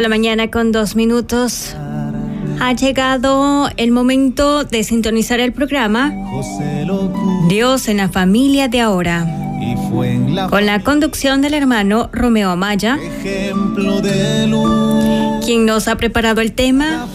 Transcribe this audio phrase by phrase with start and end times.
[0.00, 1.76] De la mañana con dos minutos.
[2.58, 6.10] Ha llegado el momento de sintonizar el programa
[7.48, 9.26] Dios en la familia de ahora.
[10.48, 12.98] Con la conducción del hermano Romeo Amaya,
[15.44, 17.06] quien nos ha preparado el tema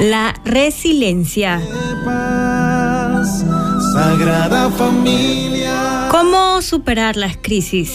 [0.00, 1.60] La resiliencia.
[3.92, 6.08] Sagrada familia.
[6.10, 7.92] ¿Cómo superar las crisis?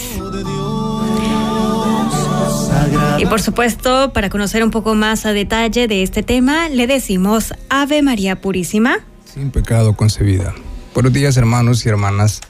[3.18, 7.54] Y por supuesto, para conocer un poco más a detalle de este tema, le decimos
[7.70, 8.98] Ave María Purísima.
[9.26, 10.54] Sin pecado concebida.
[10.94, 12.42] Buenos días hermanos y hermanas.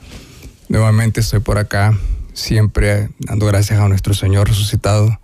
[0.70, 1.98] Nuevamente estoy por acá,
[2.34, 5.20] siempre dando gracias a nuestro Señor resucitado,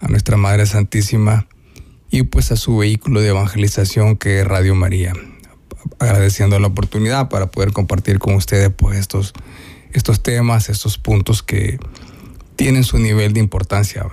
[0.00, 1.46] a nuestra Madre Santísima
[2.10, 5.12] y pues a su vehículo de evangelización que es Radio María.
[5.98, 9.32] Agradeciendo la oportunidad para poder compartir con ustedes pues estos,
[9.92, 11.78] estos temas, estos puntos que
[12.56, 14.06] tienen su nivel de importancia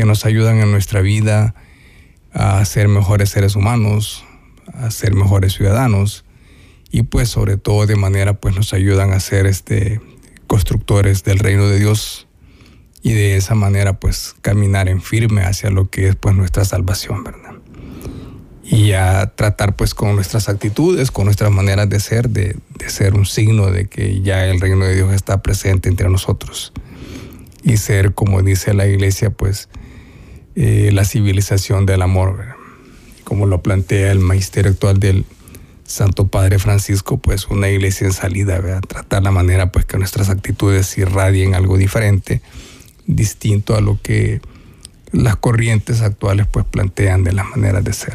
[0.00, 1.54] que nos ayudan en nuestra vida
[2.32, 4.24] a ser mejores seres humanos,
[4.72, 6.24] a ser mejores ciudadanos
[6.90, 10.00] y pues sobre todo de manera pues nos ayudan a ser este
[10.46, 12.28] constructores del reino de Dios
[13.02, 17.22] y de esa manera pues caminar en firme hacia lo que es pues nuestra salvación,
[17.22, 17.56] ¿verdad?
[18.64, 23.12] Y a tratar pues con nuestras actitudes, con nuestras maneras de ser, de, de ser
[23.12, 26.72] un signo de que ya el reino de Dios está presente entre nosotros
[27.62, 29.68] y ser, como dice la iglesia, pues
[30.56, 32.56] eh, la civilización del amor,
[33.24, 35.24] como lo plantea el magisterio actual del
[35.84, 40.96] Santo Padre Francisco, pues una iglesia en salida, tratar la manera pues que nuestras actitudes
[40.98, 42.42] irradien algo diferente,
[43.06, 44.40] distinto a lo que
[45.12, 48.14] las corrientes actuales pues plantean de las maneras de ser.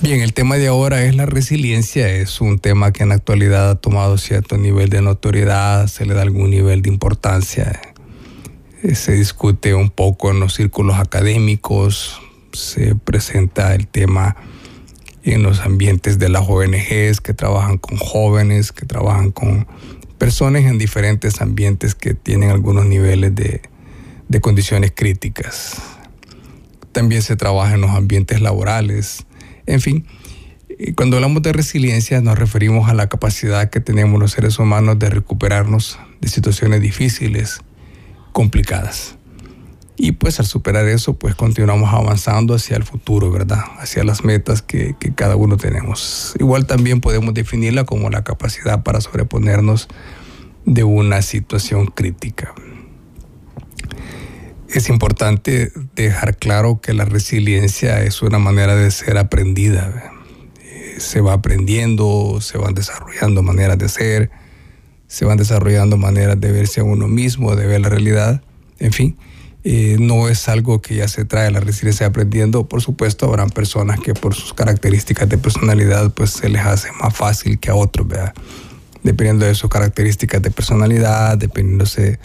[0.00, 3.70] Bien, el tema de ahora es la resiliencia, es un tema que en la actualidad
[3.70, 7.85] ha tomado cierto nivel de notoriedad, se le da algún nivel de importancia
[8.94, 12.20] se discute un poco en los círculos académicos,
[12.52, 14.36] se presenta el tema
[15.22, 19.66] en los ambientes de las ONGs que trabajan con jóvenes, que trabajan con
[20.18, 23.62] personas en diferentes ambientes que tienen algunos niveles de,
[24.28, 25.76] de condiciones críticas.
[26.92, 29.26] También se trabaja en los ambientes laborales.
[29.66, 30.06] En fin,
[30.94, 35.10] cuando hablamos de resiliencia nos referimos a la capacidad que tenemos los seres humanos de
[35.10, 37.60] recuperarnos de situaciones difíciles,
[38.36, 39.16] complicadas.
[39.96, 43.64] Y pues al superar eso, pues continuamos avanzando hacia el futuro, ¿verdad?
[43.78, 46.34] Hacia las metas que, que, cada uno tenemos.
[46.38, 49.88] Igual también podemos definirla como la capacidad para sobreponernos
[50.66, 52.54] de una situación crítica.
[54.68, 60.12] Es importante dejar claro que la resiliencia es una manera de ser aprendida.
[60.98, 64.30] Se va aprendiendo, se van desarrollando maneras de ser,
[65.08, 68.42] se van desarrollando maneras de verse a uno mismo, de ver la realidad,
[68.78, 69.16] en fin.
[69.68, 72.68] Eh, no es algo que ya se trae la resiliencia aprendiendo.
[72.68, 77.16] Por supuesto, habrán personas que por sus características de personalidad, pues se les hace más
[77.16, 78.32] fácil que a otros, ¿verdad?
[79.02, 82.20] Dependiendo de sus características de personalidad, dependiéndose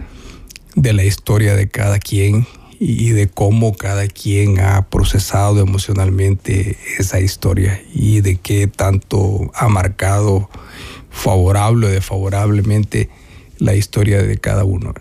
[0.75, 2.45] de la historia de cada quien
[2.79, 9.67] y de cómo cada quien ha procesado emocionalmente esa historia y de qué tanto ha
[9.67, 10.49] marcado
[11.11, 13.09] favorable o desfavorablemente
[13.59, 14.93] la historia de cada uno.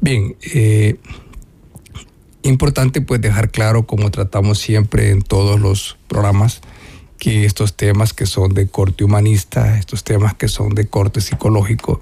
[0.00, 0.96] Bien, eh,
[2.42, 6.60] importante pues dejar claro, como tratamos siempre en todos los programas,
[7.18, 12.00] que estos temas que son de corte humanista, estos temas que son de corte psicológico,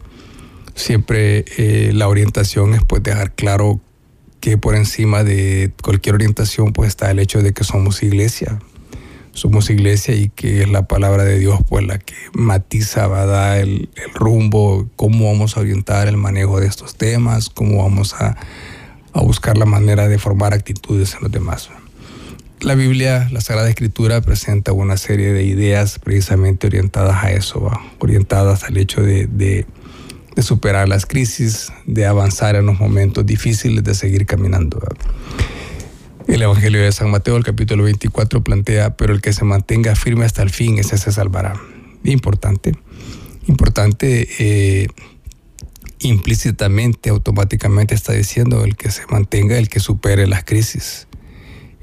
[0.75, 3.81] siempre eh, la orientación es pues dejar claro
[4.41, 8.61] que por encima de cualquier orientación pues está el hecho de que somos iglesia,
[9.41, 13.27] somos iglesia y que es la palabra de Dios pues la que matiza, va a
[13.27, 18.13] dar el, el, rumbo, cómo vamos a orientar el manejo de estos temas, cómo vamos
[18.15, 18.37] a,
[19.15, 21.71] a, buscar la manera de formar actitudes en los demás.
[22.61, 27.81] La Biblia, la Sagrada Escritura, presenta una serie de ideas precisamente orientadas a eso, ¿va?
[27.99, 29.65] orientadas al hecho de, de,
[30.37, 34.79] de, superar las crisis, de avanzar en los momentos difíciles, de seguir caminando.
[34.81, 34.95] ¿va?
[36.31, 40.25] El Evangelio de San Mateo, el capítulo 24, plantea, pero el que se mantenga firme
[40.25, 41.61] hasta el fin, ese se salvará.
[42.05, 42.77] Importante,
[43.49, 44.87] importante eh,
[45.99, 51.09] implícitamente, automáticamente está diciendo el que se mantenga, el que supere las crisis,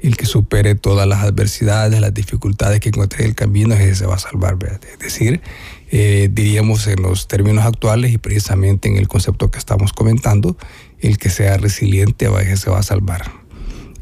[0.00, 4.06] el que supere todas las adversidades, las dificultades que encuentre en el camino, ese se
[4.06, 4.56] va a salvar.
[4.90, 5.42] Es decir,
[5.90, 10.56] eh, diríamos en los términos actuales y precisamente en el concepto que estamos comentando,
[11.00, 13.46] el que sea resiliente ese se va a salvar.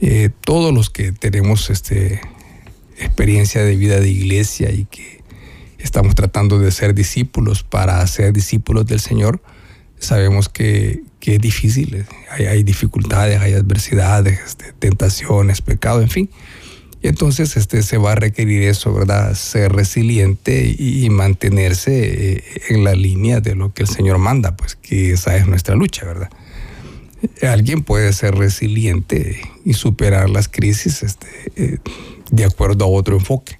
[0.00, 2.20] Eh, todos los que tenemos este,
[2.98, 5.22] experiencia de vida de iglesia y que
[5.78, 9.40] estamos tratando de ser discípulos para ser discípulos del Señor,
[9.98, 16.30] sabemos que, es difícil, hay, dificultades, hay adversidades, este, tentaciones, pecado, en fin.
[17.02, 19.34] Entonces este, se va a requerir eso, ¿verdad?
[19.34, 24.76] Ser resiliente y, mantenerse eh, en la línea de lo que el Señor manda, pues
[24.76, 26.30] que esa es nuestra lucha, ¿verdad?
[27.42, 31.26] Alguien puede ser resiliente y superar las crisis este,
[31.56, 31.78] eh,
[32.30, 33.58] de acuerdo a otro enfoque,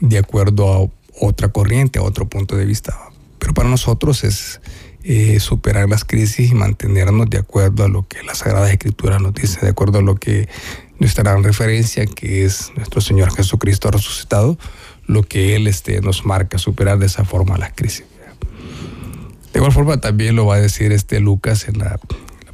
[0.00, 0.90] de acuerdo a
[1.20, 2.96] otra corriente, a otro punto de vista.
[3.38, 4.60] Pero para nosotros es
[5.02, 9.34] eh, superar las crisis y mantenernos de acuerdo a lo que la Sagrada Escritura nos
[9.34, 10.48] dice, de acuerdo a lo que
[10.98, 14.58] nuestra gran referencia, que es nuestro Señor Jesucristo resucitado,
[15.06, 18.06] lo que Él este, nos marca, superar de esa forma las crisis.
[19.52, 22.00] De igual forma también lo va a decir este Lucas en la,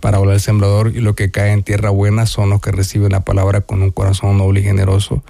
[0.00, 3.12] la parábola del sembrador, y lo que cae en tierra buena son los que reciben
[3.12, 5.22] la palabra con un corazón noble y generoso,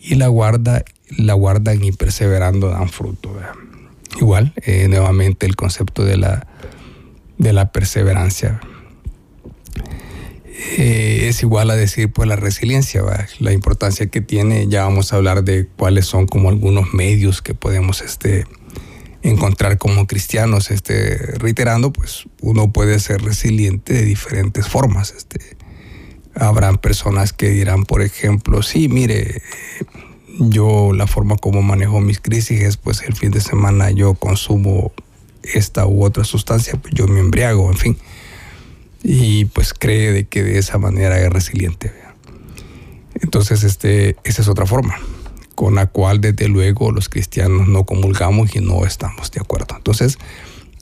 [0.00, 0.84] y la guarda,
[1.16, 3.34] la guardan y perseverando dan fruto.
[4.20, 6.46] Igual, eh, nuevamente el concepto de la,
[7.38, 8.60] de la perseverancia.
[10.76, 13.02] Eh, es igual a decir pues la resiliencia,
[13.40, 17.54] la importancia que tiene, ya vamos a hablar de cuáles son como algunos medios que
[17.54, 18.46] podemos este,
[19.22, 25.14] encontrar como cristianos, este, reiterando, pues uno puede ser resiliente de diferentes formas.
[25.16, 25.56] Este,
[26.34, 29.42] habrán personas que dirán, por ejemplo, sí, mire,
[30.38, 34.92] yo la forma como manejo mis crisis es pues el fin de semana yo consumo
[35.42, 37.96] esta u otra sustancia, pues yo me embriago, en fin.
[39.02, 41.92] Y pues cree de que de esa manera es resiliente.
[43.20, 44.96] Entonces, este, esa es otra forma
[45.58, 49.74] con la cual desde luego los cristianos no comulgamos y no estamos de acuerdo.
[49.76, 50.16] Entonces,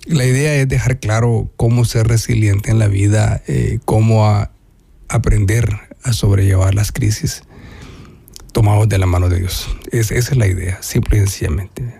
[0.05, 4.26] la idea es dejar claro cómo ser resiliente en la vida, eh, cómo
[5.08, 7.44] aprender a sobrellevar las crisis
[8.52, 9.67] tomados de la mano de Dios.
[9.93, 11.94] esa es la idea, simple y sencillamente.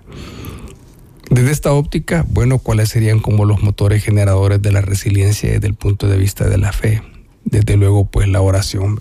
[1.31, 5.75] Desde esta óptica, bueno, ¿cuáles serían como los motores generadores de la resiliencia desde el
[5.75, 7.01] punto de vista de la fe?
[7.43, 8.99] Desde luego, pues la oración,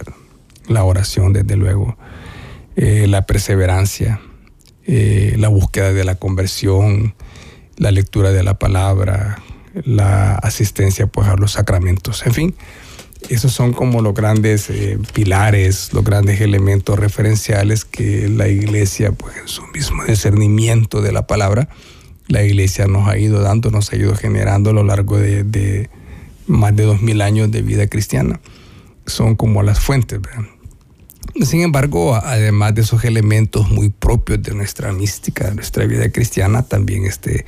[0.69, 1.97] La oración, desde luego.
[2.75, 4.19] Eh, la perseverancia,
[4.85, 7.15] eh, la búsqueda de la conversión,
[7.77, 9.41] la lectura de la palabra,
[9.83, 12.55] la asistencia pues a los sacramentos, en fin
[13.29, 19.37] esos son como los grandes eh, pilares, los grandes elementos referenciales que la iglesia, pues
[19.37, 21.69] en su mismo discernimiento de la palabra,
[22.27, 25.89] la iglesia nos ha ido dando, nos ha ido generando a lo largo de,
[26.47, 28.39] más de dos mil años de vida cristiana.
[29.05, 30.19] Son como las fuentes,
[31.41, 36.63] Sin embargo, además de esos elementos muy propios de nuestra mística, de nuestra vida cristiana,
[36.63, 37.45] también este,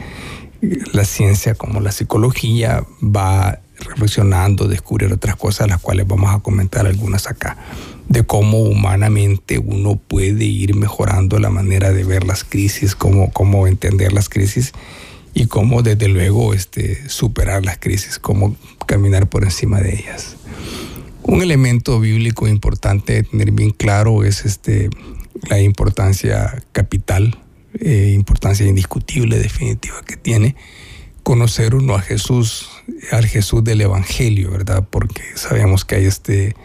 [0.91, 6.85] la ciencia como la psicología va reflexionando, descubrir otras cosas, las cuales vamos a comentar
[6.85, 7.57] algunas acá,
[8.09, 13.67] de cómo humanamente uno puede ir mejorando la manera de ver las crisis, cómo, cómo
[13.67, 14.73] entender las crisis
[15.33, 18.55] y cómo desde luego este, superar las crisis, cómo
[18.85, 20.35] caminar por encima de ellas.
[21.27, 24.89] Un elemento bíblico importante de tener bien claro es este,
[25.49, 27.37] la importancia capital,
[27.79, 30.55] eh, importancia indiscutible, definitiva que tiene
[31.27, 32.69] conocer uno a Jesús,
[33.11, 34.87] al Jesús del Evangelio, ¿verdad?
[34.89, 36.55] Porque sabemos que hay este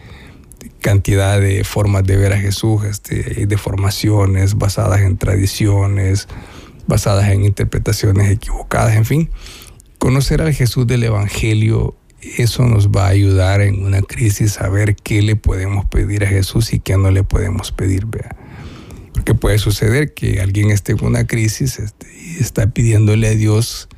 [0.79, 6.29] cantidad de formas de ver a Jesús, este, de formaciones basadas en tradiciones,
[6.87, 9.29] basadas en interpretaciones equivocadas, en fin.
[9.97, 11.97] Conocer al Jesús del Evangelio,
[12.37, 16.27] eso nos va a ayudar en una crisis a ver qué le podemos pedir a
[16.27, 18.35] Jesús y qué no le podemos pedir, ¿verdad?
[19.13, 23.89] Porque puede suceder que alguien esté en una crisis este, y está pidiéndole a Dios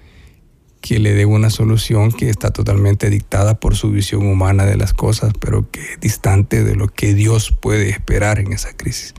[0.82, 4.94] que le dé una solución que está totalmente dictada por su visión humana de las
[4.94, 9.15] cosas, pero que es distante de lo que Dios puede esperar en esa crisis.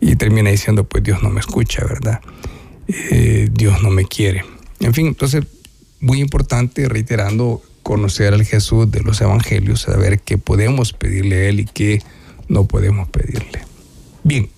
[0.00, 2.20] Y termina diciendo, pues Dios no me escucha, ¿verdad?
[2.88, 4.44] Eh, Dios no me quiere.
[4.80, 5.44] En fin, entonces,
[6.00, 11.60] muy importante, reiterando, conocer al Jesús de los Evangelios, saber qué podemos pedirle a Él
[11.60, 12.02] y qué
[12.48, 13.60] no podemos pedirle.
[14.24, 14.48] Bien.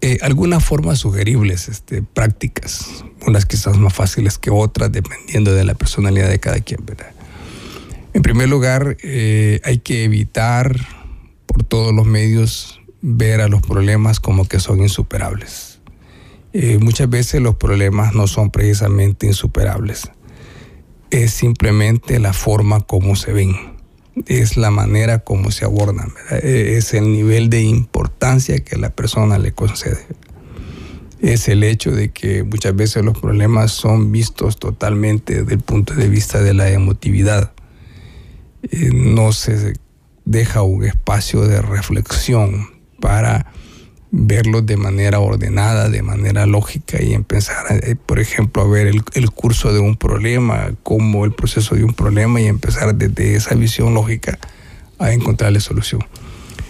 [0.00, 5.74] Eh, algunas formas sugeribles, este, prácticas, unas quizás más fáciles que otras, dependiendo de la
[5.74, 7.10] personalidad de cada quien, ¿verdad?
[8.14, 10.76] En primer lugar, eh, hay que evitar
[11.46, 15.80] por todos los medios ver a los problemas como que son insuperables.
[16.52, 20.10] Eh, muchas veces los problemas no son precisamente insuperables.
[21.10, 23.54] Es simplemente la forma como se ven,
[24.26, 29.38] es la manera como se abordan, e, es el nivel de importancia que la persona
[29.38, 30.06] le concede.
[31.20, 35.94] Es el hecho de que muchas veces los problemas son vistos totalmente desde el punto
[35.94, 37.52] de vista de la emotividad.
[38.62, 39.74] Eh, no se
[40.24, 42.68] deja un espacio de reflexión
[43.00, 43.52] para
[44.10, 49.30] verlos de manera ordenada, de manera lógica y empezar, eh, por ejemplo, a ver el,
[49.30, 53.94] curso de un problema, como el proceso de un problema y empezar desde esa visión
[53.94, 54.38] lógica
[54.98, 56.04] a encontrarle solución.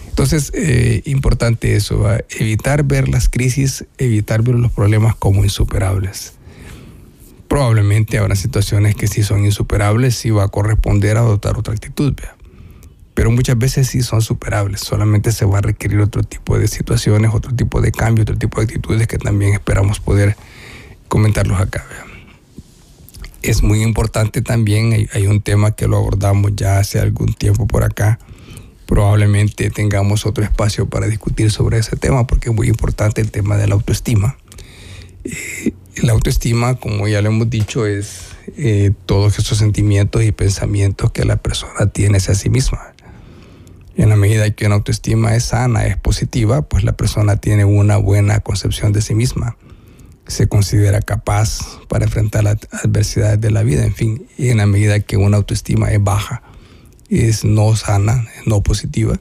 [0.09, 6.33] Entonces, eh, importante eso, evitar ver las crisis, evitar ver los problemas como insuperables.
[7.47, 12.15] Probablemente habrá situaciones que sí son insuperables y va a corresponder a adoptar otra actitud.
[13.19, 14.79] Pero muchas veces sí son superables.
[14.79, 18.61] Solamente se va a requerir otro tipo de situaciones, otro tipo de cambios, otro tipo
[18.61, 20.37] de actitudes que también esperamos poder
[21.09, 21.85] comentarlos acá.
[23.43, 27.83] Es muy importante también, hay, un tema que lo abordamos ya hace algún tiempo por
[27.83, 28.21] acá.
[28.87, 33.57] Probablemente tengamos otro espacio para discutir sobre ese tema porque es muy importante el tema
[33.57, 34.37] de la autoestima.
[35.25, 35.73] Eh,
[36.03, 41.25] la autoestima, como ya lo hemos dicho, es eh, todos esos sentimientos y pensamientos que
[41.25, 42.95] la persona tiene hacia sí misma
[43.99, 47.97] en la medida que una autoestima es sana, es positiva, pues la persona tiene una
[47.97, 49.57] buena concepción de sí misma.
[50.29, 54.29] Se considera capaz para enfrentar las adversidades de la vida, en fin.
[54.39, 56.45] En la medida que una autoestima es baja,
[57.11, 59.19] es no sana, no positiva,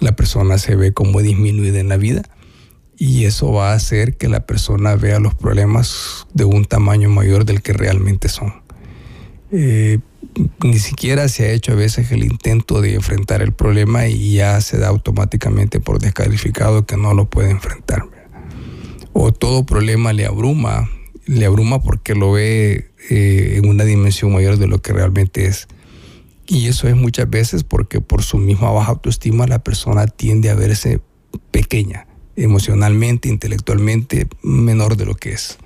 [0.00, 2.22] la persona se ve como disminuida en la vida.
[2.96, 7.44] Y eso va a hacer que la persona vea los problemas de un tamaño mayor
[7.44, 8.54] del que realmente son.
[9.52, 9.98] Eh,
[10.62, 14.60] ni siquiera se ha hecho a veces el intento de enfrentar el problema y ya
[14.60, 18.04] se da automáticamente por descalificado que no lo puede enfrentar.
[19.12, 20.90] O todo problema le abruma,
[21.26, 25.68] le abruma porque lo ve eh, en una dimensión mayor de lo que realmente es.
[26.46, 30.54] Y eso es muchas veces porque por su misma baja autoestima la persona tiende a
[30.54, 31.00] verse
[31.50, 32.06] pequeña,
[32.36, 35.58] emocionalmente, intelectualmente, menor de lo que es.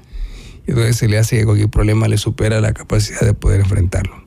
[0.67, 4.20] Entonces se le hace que cualquier problema le supera la capacidad de poder enfrentarlo.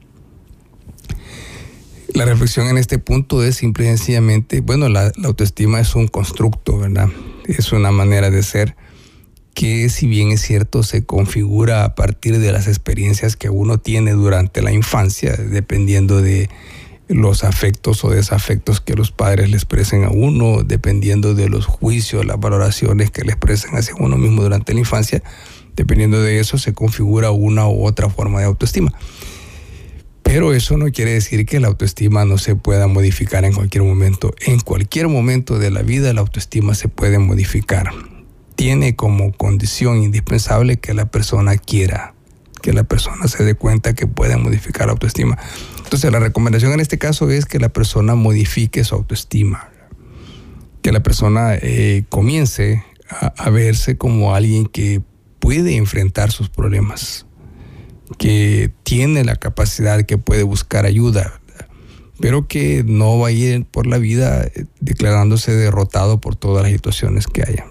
[2.14, 6.78] La reflexión en este punto es simple y sencillamente, bueno, la, autoestima es un constructo,
[6.78, 7.10] ¿verdad?
[7.46, 8.76] Es una manera de ser
[9.56, 14.12] que si bien es cierto se configura a partir de las experiencias que uno tiene
[14.12, 16.50] durante la infancia, dependiendo de
[17.08, 22.26] los afectos o desafectos que los padres le expresen a uno, dependiendo de los juicios,
[22.26, 25.24] las valoraciones que le expresen hacia uno mismo durante la infancia,
[25.76, 28.94] dependiendo de eso se configura una u otra forma de autoestima.
[30.34, 34.34] Pero eso no quiere decir que la autoestima no se pueda modificar en cualquier momento.
[34.48, 37.92] En cualquier momento de la vida la autoestima se puede modificar.
[38.56, 42.16] Tiene como condición indispensable que la persona quiera,
[42.64, 45.38] que la persona se dé cuenta que puede modificar la autoestima.
[45.84, 49.70] Entonces la recomendación en este caso es que la persona modifique su autoestima,
[50.82, 55.00] que la persona eh, comience a verse como alguien que
[55.38, 57.28] puede enfrentar sus problemas
[58.18, 61.42] que tiene la capacidad, que puede buscar ayuda,
[62.20, 66.72] pero que no va a ir por la vida eh, declarándose derrotado por todas las
[66.72, 67.66] situaciones que haya.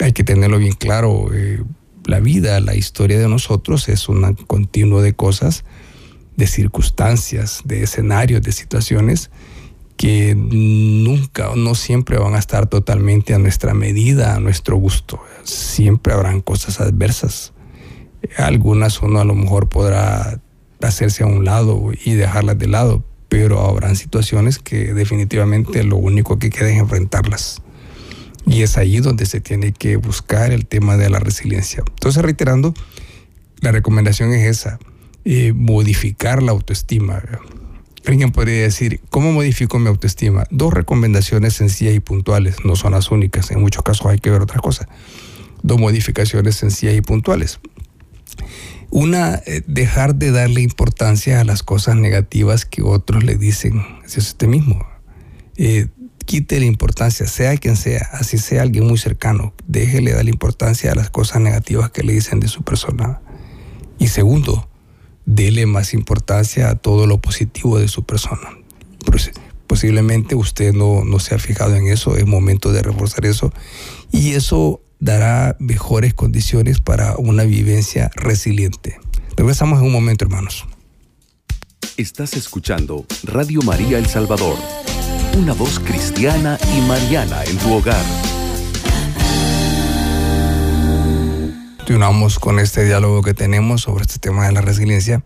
[0.00, 1.62] Hay que tenerlo bien claro, eh,
[2.04, 5.64] la vida, la historia de nosotros es un continuo de cosas,
[6.36, 9.30] de circunstancias, de escenarios, de situaciones
[9.96, 15.20] que nunca no siempre van a estar totalmente a nuestra medida, a nuestro gusto.
[15.42, 17.52] Siempre habrán cosas adversas
[18.36, 20.40] algunas uno a lo mejor podrá
[20.80, 26.38] hacerse a un lado y dejarlas de lado, pero habrán situaciones que definitivamente lo único
[26.38, 27.62] que queda es enfrentarlas.
[28.46, 31.82] Y es ahí donde se tiene que buscar el tema de la resiliencia.
[31.86, 32.72] Entonces, reiterando,
[33.60, 34.78] la recomendación es esa,
[35.24, 37.22] eh, modificar la autoestima.
[38.06, 40.44] Alguien podría decir, ¿cómo modifico mi autoestima?
[40.50, 44.40] Dos recomendaciones sencillas y puntuales, no son las únicas, en muchos casos hay que ver
[44.40, 44.88] otra cosa.
[45.62, 47.60] Dos modificaciones sencillas y puntuales.
[48.90, 54.20] Una, eh, dejar de darle importancia a las cosas negativas que otros le dicen hacia
[54.20, 54.86] usted mismo.
[55.56, 55.88] Eh,
[56.24, 60.92] quite la importancia, sea quien sea, así sea alguien muy cercano, déjele dar la importancia
[60.92, 63.20] a las cosas negativas que le dicen de su persona.
[63.98, 64.68] Y segundo,
[65.26, 68.50] dele más importancia a todo lo positivo de su persona.
[69.66, 73.52] Posiblemente usted no, no se ha fijado en eso, es momento de reforzar eso.
[74.12, 78.98] Y eso dará mejores condiciones para una vivencia resiliente.
[79.36, 80.66] Regresamos en un momento, hermanos.
[81.96, 84.56] Estás escuchando Radio María El Salvador,
[85.36, 88.04] una voz cristiana y mariana en tu hogar.
[91.78, 95.24] Continuamos con este diálogo que tenemos sobre este tema de la resiliencia.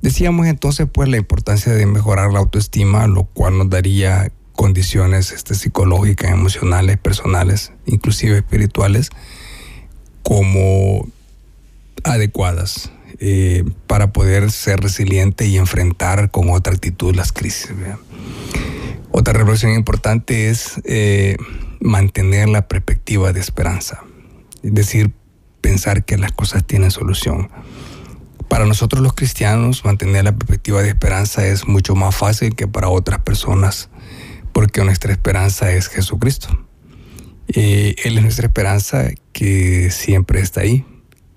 [0.00, 5.54] Decíamos entonces pues la importancia de mejorar la autoestima, lo cual nos daría condiciones este,
[5.54, 9.10] psicológicas, emocionales, personales, inclusive espirituales,
[10.22, 11.06] como
[12.04, 17.72] adecuadas eh, para poder ser resiliente y enfrentar con otra actitud las crisis.
[19.10, 21.36] Otra reflexión importante es eh,
[21.80, 24.02] mantener la perspectiva de esperanza,
[24.62, 25.12] es decir,
[25.60, 27.50] pensar que las cosas tienen solución.
[28.48, 32.88] Para nosotros los cristianos, mantener la perspectiva de esperanza es mucho más fácil que para
[32.88, 33.88] otras personas,
[34.54, 36.48] porque nuestra esperanza es Jesucristo.
[37.48, 40.86] Eh, él es nuestra esperanza que siempre está ahí.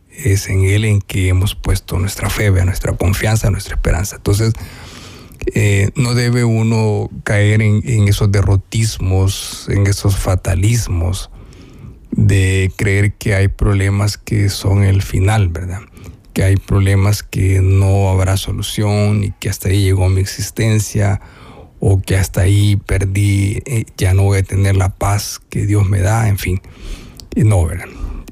[0.09, 4.17] Es en Él en que hemos puesto nuestra fe, nuestra confianza, nuestra esperanza.
[4.17, 4.53] Entonces,
[5.53, 11.31] eh, no debe uno caer en, esos derrotismos, en esos fatalismos
[12.12, 15.81] de creer que hay problemas que son el final, ¿verdad?
[16.33, 21.19] Que hay problemas que no habrá solución y que hasta ahí llegó mi existencia
[21.79, 25.88] o que hasta ahí perdí, eh, ya no voy a tener la paz que Dios
[25.88, 26.62] me da, en fin.
[27.36, 27.88] No, ¿verdad?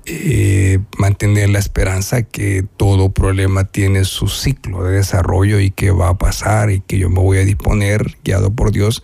[0.07, 6.09] Eh, mantener la esperanza que todo problema tiene su ciclo de desarrollo y que va
[6.09, 9.03] a pasar y que yo me voy a disponer, guiado por Dios,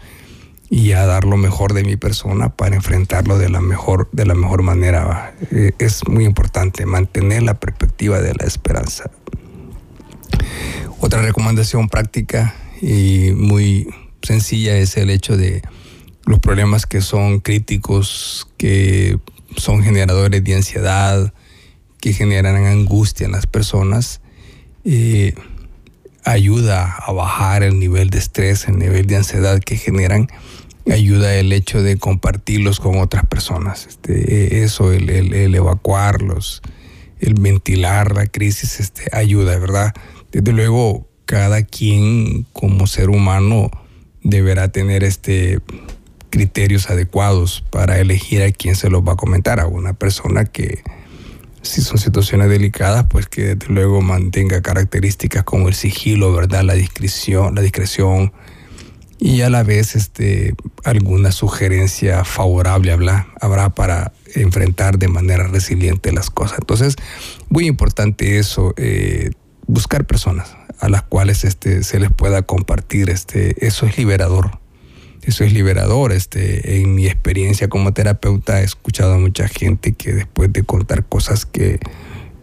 [0.69, 4.35] y a dar lo mejor de mi persona para enfrentarlo de la mejor, de la
[4.35, 5.35] mejor manera.
[5.51, 9.09] Eh, es muy importante mantener la perspectiva de la esperanza.
[10.99, 13.87] Otra recomendación práctica y muy
[14.21, 15.61] sencilla es el hecho de
[16.25, 19.17] los problemas que son críticos, que
[19.57, 21.33] son generadores de ansiedad,
[21.99, 24.21] que generan angustia en las personas,
[24.85, 25.33] eh,
[26.23, 30.27] ayuda a bajar el nivel de estrés, el nivel de ansiedad que generan,
[30.91, 33.87] ayuda el hecho de compartirlos con otras personas.
[33.87, 36.61] Este, eso, el, el, evacuarlos,
[37.19, 39.93] el ventilar la crisis, este, ayuda, ¿verdad?
[40.31, 43.69] Desde luego, cada quien como ser humano
[44.23, 45.59] deberá tener este
[46.29, 50.81] criterios adecuados para elegir a quién se los va a comentar, a una persona que,
[51.61, 56.63] si son situaciones delicadas, pues que desde luego mantenga características como el sigilo, ¿verdad?
[56.63, 58.33] La discreción, la discreción
[59.19, 66.11] y a la vez este, alguna sugerencia favorable habrá, habrá para enfrentar de manera resiliente
[66.11, 66.57] las cosas.
[66.59, 66.95] Entonces,
[67.49, 69.29] muy importante eso, eh,
[69.67, 74.59] buscar personas a las cuales este, se les pueda compartir, este, eso es liberador
[75.23, 76.11] eso es liberador.
[76.11, 81.05] Este, en mi experiencia como terapeuta he escuchado a mucha gente que después de contar
[81.05, 81.79] cosas que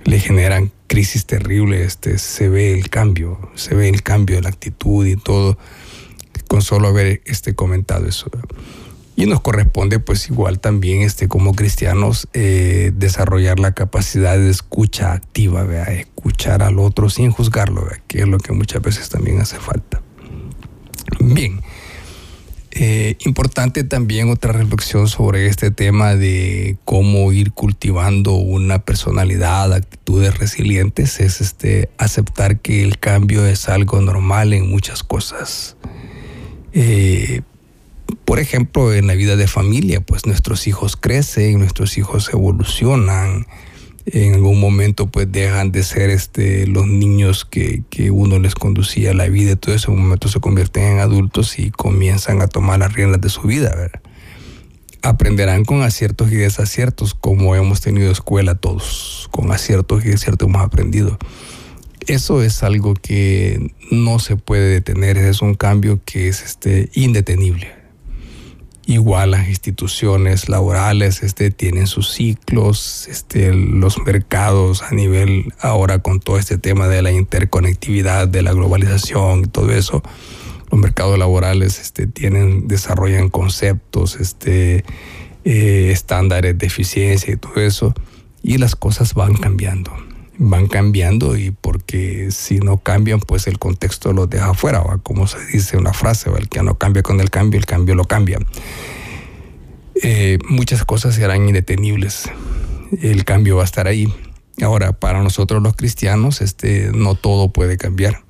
[0.05, 4.49] le generan crisis terribles, este, se ve el cambio, se ve el cambio de la
[4.49, 5.59] actitud y todo,
[6.47, 8.31] con solo haber este, comentado eso.
[9.19, 15.13] Y nos corresponde pues igual también este, como cristianos eh, desarrollar la capacidad de escucha
[15.13, 15.87] activa, ¿vea?
[15.87, 20.01] escuchar al otro sin juzgarlo, que es lo que muchas veces también hace falta.
[21.19, 21.61] Bien,
[22.71, 30.39] eh, importante también otra reflexión sobre este tema de cómo ir cultivando una personalidad, actitudes
[30.39, 35.77] resilientes, es este, aceptar que el cambio es algo normal en muchas cosas.
[36.73, 37.43] Eh,
[38.25, 43.47] por ejemplo, en la vida de familia, pues nuestros hijos crecen, nuestros hijos evolucionan,
[44.07, 49.11] en algún momento pues dejan de ser este, los niños que, que uno les conducía
[49.11, 52.93] a la vida, todo un momento se convierten en adultos y comienzan a tomar las
[52.93, 53.75] riendas de su vida.
[55.03, 60.63] Aprenderán con aciertos y desaciertos, como hemos tenido escuela todos, con aciertos y desaciertos hemos
[60.63, 61.19] aprendido.
[62.07, 67.78] Eso es algo que no se puede detener, es un cambio que es este, indetenible
[68.89, 76.21] igual las instituciones laborales este, tienen sus ciclos, este, los mercados a nivel ahora con
[76.21, 80.03] todo este tema de la interconectividad, de la globalización y todo eso,
[80.71, 84.87] los mercados laborales este, tienen, desarrollan conceptos, este,
[85.45, 87.93] eh, estándares de eficiencia y todo eso,
[88.43, 89.93] y las cosas van cambiando
[90.39, 94.99] van cambiando y porque si no cambian, pues el contexto los deja afuera, ¿va?
[94.99, 98.05] como se dice una frase, el que no cambia con el cambio, el cambio lo
[98.05, 98.39] cambia.
[100.03, 102.31] Eh, muchas cosas serán indetenibles,
[103.03, 104.13] el cambio va a estar ahí.
[104.63, 108.23] Ahora, para nosotros los cristianos, este, no todo puede cambiar.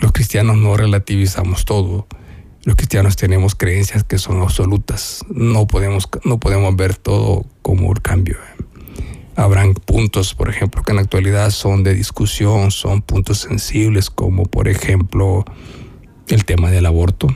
[0.00, 2.06] Los cristianos no relativizamos todo.
[2.64, 5.24] Los cristianos tenemos creencias que son absolutas.
[5.28, 8.36] No podemos, no podemos ver todo como el cambio.
[9.38, 14.42] Habrán puntos, por ejemplo, que en la actualidad son de discusión, son puntos sensibles, como
[14.42, 15.44] por ejemplo
[16.26, 17.28] el tema del aborto.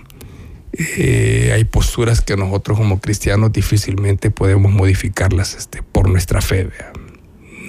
[0.72, 6.68] Eh, hay posturas que nosotros como cristianos difícilmente podemos modificarlas este, por nuestra fe.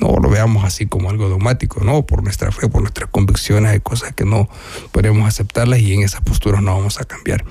[0.02, 3.82] no lo veamos así como algo dogmático, no, por nuestra fe, por nuestras convicciones, hay
[3.82, 4.50] cosas que no
[4.91, 7.46] podemos aceptarlas y en esas posturas no vamos a cambiar.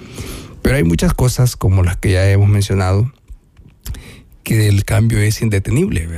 [0.63, 3.13] Pero hay muchas cosas como las que ya hemos mencionado,
[4.43, 6.09] que el cambio es indetenible.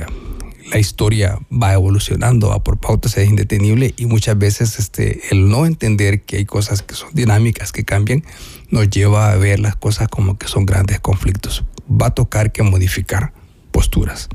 [0.71, 5.65] La historia va evolucionando, va por pautas, es indetenible y muchas veces este, el no
[5.65, 8.23] entender que hay cosas que son dinámicas, que cambian,
[8.69, 11.65] nos lleva a ver las cosas como que son grandes conflictos.
[11.89, 13.31] Va a tocar que modificar
[13.71, 14.27] posturas,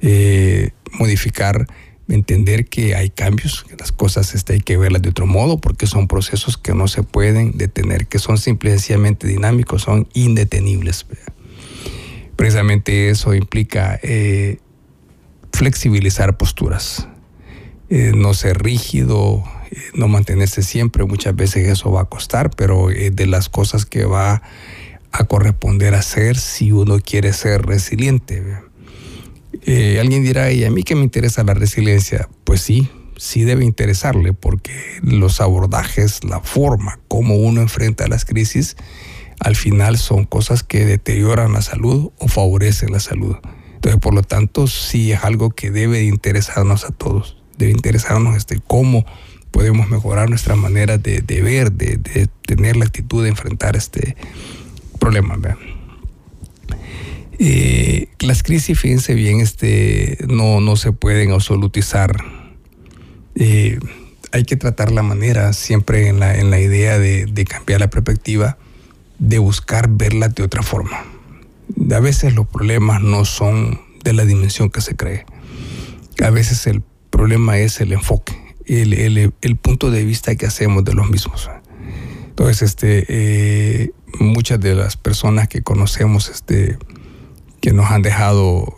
[0.00, 1.66] eh, modificar,
[2.08, 5.86] entender que hay cambios, que las cosas este, hay que verlas de otro modo porque
[5.86, 11.04] son procesos que no se pueden detener, que son simple y sencillamente dinámicos, son indetenibles
[12.38, 14.58] precisamente eso implica eh,
[15.58, 17.08] flexibilizar posturas,
[17.90, 19.42] eh, no ser rígido,
[19.72, 24.04] eh, no mantenerse siempre, muchas veces eso va a costar, pero de las cosas que
[24.04, 24.40] va
[25.10, 28.44] a corresponder hacer si uno quiere ser resiliente.
[30.00, 32.28] alguien dirá, ¿y a mí qué me interesa la resiliencia?
[32.44, 38.76] Pues sí, sí debe interesarle porque los abordajes, la forma como uno enfrenta las crisis,
[39.40, 43.38] al final son cosas que deterioran la salud o favorecen la salud.
[43.88, 47.38] Entonces, por lo tanto, sí es algo que debe interesarnos a todos.
[47.56, 49.06] Debe interesarnos este, cómo
[49.50, 54.14] podemos mejorar nuestra manera de, ver, de, tener la actitud de enfrentar este
[54.98, 55.38] problema.
[57.38, 62.14] Eh, las crisis, fíjense bien, este, no, no se pueden absolutizar.
[63.36, 63.78] Eh,
[64.32, 67.88] hay que tratar la manera siempre en la, en la idea de, de cambiar la
[67.88, 68.58] perspectiva
[69.18, 71.17] de buscar verla de otra forma.
[71.94, 75.26] A veces los problemas no son de la dimensión que se cree.
[76.24, 80.94] A veces el problema es el enfoque, el, el, punto de vista que hacemos de
[80.94, 81.50] los mismos.
[82.28, 86.78] Entonces, este, eh, muchas de las personas que conocemos, este,
[87.60, 88.76] que nos han dejado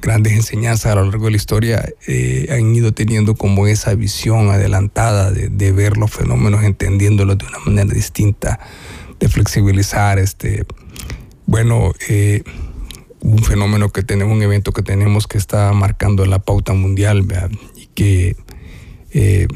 [0.00, 4.50] grandes enseñanzas a lo largo de la historia, eh, han ido teniendo como esa visión
[4.50, 8.60] adelantada de, de ver los fenómenos, entendiéndolos de una manera distinta
[9.20, 10.64] de flexibilizar, este,
[11.52, 12.44] bueno, eh,
[13.20, 17.26] un fenómeno que tenemos, un evento que tenemos que está marcando la pauta mundial
[17.76, 18.36] y que
[19.12, 19.48] eh,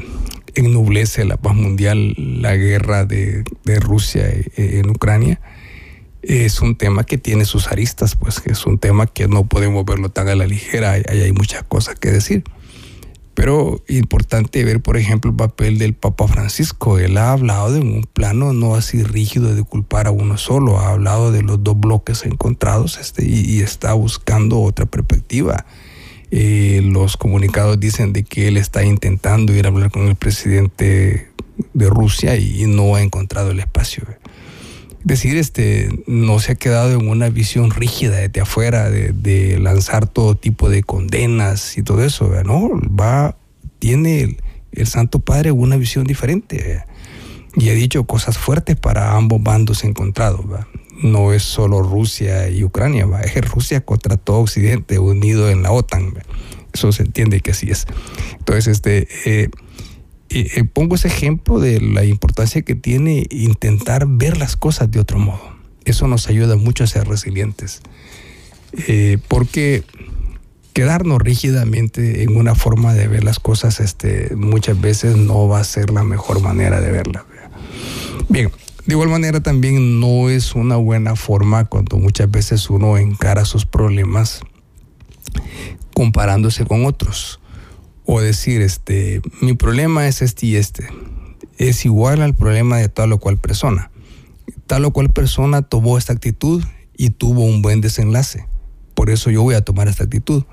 [1.25, 3.43] la paz mundial, la guerra de,
[3.79, 5.41] Rusia eh, en Ucrania,
[6.21, 9.83] es un tema que tiene sus aristas, pues que es un tema que no podemos
[9.83, 12.43] verlo tan a la ligera, hay, hay muchas cosas que decir.
[13.37, 16.97] Pero importante ver, por ejemplo, el papel del Papa Francisco.
[16.97, 20.89] Él ha hablado de un plano no así rígido de culpar a uno solo, ha
[20.89, 25.67] hablado de los dos bloques encontrados este, y, está buscando otra perspectiva.
[26.31, 31.29] Eh, los comunicados dicen de que él está intentando ir a hablar con el presidente
[31.75, 34.03] de Rusia y, no ha encontrado el espacio
[35.07, 40.35] decir, este, no se ha quedado en una visión rígida desde afuera de, lanzar todo
[40.35, 42.69] tipo de condenas y todo eso, ¿no?
[42.87, 43.37] Va,
[43.79, 44.37] tiene
[44.73, 46.83] el, Santo Padre una visión diferente
[47.55, 50.45] y ha dicho cosas fuertes para ambos bandos encontrados,
[51.01, 53.21] No es solo Rusia y Ucrania, ¿va?
[53.21, 56.13] es Rusia contra todo Occidente unido en la OTAN.
[56.73, 57.87] Eso se entiende que así es.
[58.39, 59.07] Entonces, este...
[59.25, 59.49] Eh,
[60.29, 65.19] eh, pongo ese ejemplo de la importancia que tiene intentar ver las cosas de otro
[65.19, 65.55] modo.
[65.85, 67.81] Eso nos ayuda mucho a ser resilientes.
[68.73, 69.83] Eh, porque
[70.73, 75.63] quedarnos rígidamente en una forma de ver las cosas este, muchas veces no va a
[75.63, 77.23] ser la mejor manera de verlas.
[78.29, 78.51] Bien,
[78.85, 83.65] de igual manera también no es una buena forma cuando muchas veces uno encara sus
[83.65, 84.41] problemas
[85.93, 87.39] comparándose con otros
[88.07, 90.87] o decir, este, mi problema es este y este,
[91.57, 93.91] es igual al problema de tal o cual persona.
[94.65, 96.63] Tal o cual persona tomó esta actitud
[96.95, 98.47] y tuvo un buen desenlace.
[98.93, 100.43] Por eso yo voy a tomar esta actitud.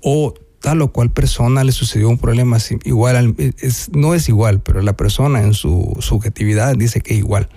[0.00, 4.62] O tal o cual persona le sucedió un problema igual, al, es, no es igual,
[4.62, 7.48] pero la persona en su subjetividad dice que es igual.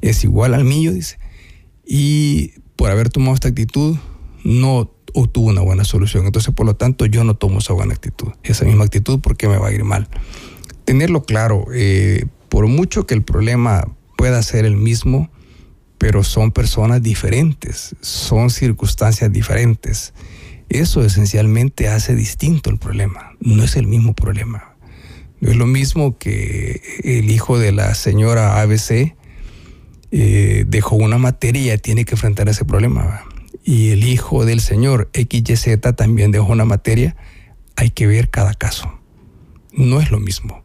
[0.00, 1.20] Es igual al mío, dice.
[1.86, 3.96] Y por haber tomado esta actitud,
[4.42, 6.26] no tuvo una buena solución.
[6.26, 9.58] Entonces, por lo tanto, yo no tomo esa buena actitud, esa misma actitud porque me
[9.58, 10.08] va a ir mal.
[10.84, 15.30] Tenerlo claro, eh, por mucho que el problema pueda ser el mismo,
[15.98, 20.14] pero son personas diferentes, son circunstancias diferentes.
[20.68, 24.74] Eso esencialmente hace distinto el problema, no es el mismo problema.
[25.40, 29.16] No es lo mismo que el hijo de la señora ABC
[30.12, 33.24] eh, dejó una materia tiene que enfrentar ese problema
[33.64, 37.16] y el hijo del Señor XYZ también dejó una materia,
[37.76, 38.92] hay que ver cada caso.
[39.72, 40.62] No es lo mismo.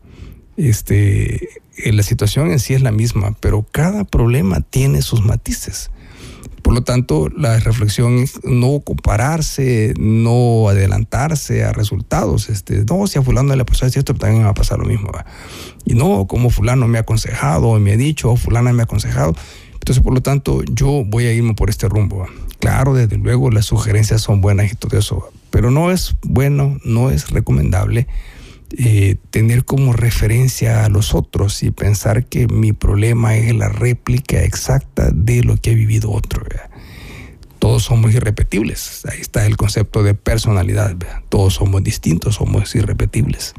[0.58, 5.92] Este, eh, la situación en sí es la misma, pero cada problema tiene sus matices.
[6.64, 12.50] Por lo tanto, la reflexión es no compararse, no adelantarse a resultados.
[12.50, 15.12] Este, no, si a fulano le pasó esto, también va a pasar lo mismo.
[15.86, 19.34] Y no, como fulano me ha aconsejado, me ha dicho, o fulana me ha aconsejado.
[19.74, 22.28] Entonces, por lo tanto, yo voy a irme por este rumbo.
[22.60, 27.12] Claro, desde luego, las sugerencias son buenas y todo eso, pero no es bueno, no
[27.12, 28.08] es recomendable
[28.78, 34.44] eh, tener como referencia a los otros y pensar que mi problema es la réplica
[34.44, 36.44] exacta de lo que ha vivido otro.
[37.60, 39.04] Todos somos irrepetibles.
[39.10, 40.98] Ahí está el concepto de personalidad.
[41.30, 43.54] Todos somos distintos, somos irrepetibles.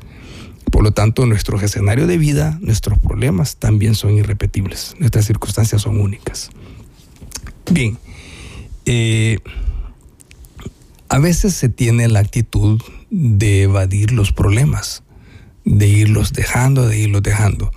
[0.71, 4.95] Por lo tanto, nuestro escenario de vida, nuestros problemas también son irrepetibles.
[4.99, 6.51] Nuestras circunstancias son únicas.
[7.71, 7.99] Bien,
[8.90, 9.38] eh,
[11.11, 15.03] a veces se tiene la actitud de evadir los problemas,
[15.66, 17.70] de irlos dejando, de irlos dejando.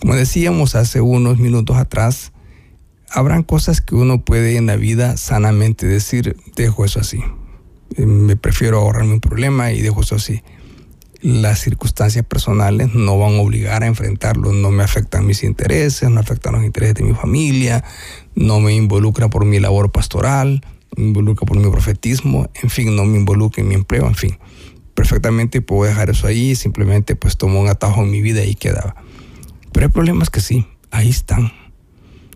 [0.00, 2.32] Como decíamos hace unos minutos atrás,
[3.10, 7.20] habrán cosas que uno puede en la vida sanamente decir, dejo eso así.
[7.96, 10.42] Eh, me prefiero ahorrarme un problema y dejo eso así.
[11.20, 16.20] Las circunstancias personales no van a obligar a enfrentarlo, no me afectan mis intereses, no
[16.20, 17.84] afectan los intereses de mi familia,
[18.38, 20.64] no me involucra por mi labor pastoral,
[20.96, 24.38] me involucra por mi profetismo, en fin, no me involucra en mi empleo, en fin.
[24.94, 28.94] Perfectamente puedo dejar eso ahí, simplemente pues tomo un atajo en mi vida y quedaba.
[29.72, 31.52] Pero hay problemas que sí, ahí están.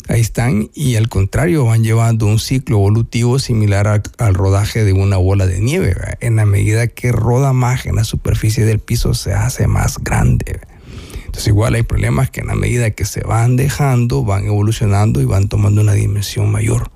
[0.09, 5.17] Ahí están y al contrario van llevando un ciclo evolutivo similar al, rodaje de una
[5.17, 5.95] bola de nieve.
[6.21, 10.61] En la medida que roda más en la superficie del piso se hace más grande.
[11.33, 15.25] Entonces igual hay problemas que en la medida que se van dejando, van evolucionando y
[15.25, 16.91] van tomando una dimensión mayor.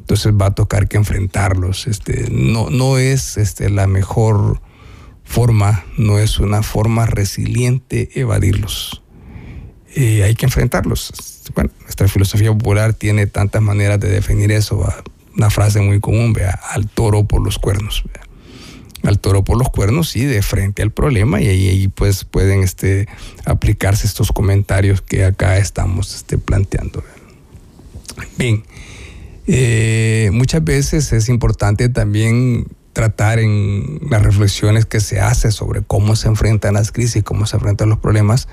[0.00, 1.86] Entonces va a tocar que enfrentarlos.
[1.86, 4.60] Este, no, no es este, la mejor
[5.24, 9.02] forma, no es una forma resiliente evadirlos.
[9.94, 11.10] Eh, hay que enfrentarlos.
[11.54, 14.86] Bueno, nuestra filosofía popular tiene tantas maneras de definir eso.
[15.34, 18.04] Una frase muy común, vea, al toro por los cuernos.
[19.04, 23.06] Al toro por los cuernos, y de frente al problema, y ahí, pues pueden este,
[23.44, 27.04] aplicarse estos comentarios que acá estamos este, planteando.
[28.38, 28.64] Bien.
[29.46, 36.16] Eh, muchas veces es importante también tratar en las reflexiones que se hace sobre cómo
[36.16, 38.48] se enfrentan las crisis, cómo se enfrentan los problemas,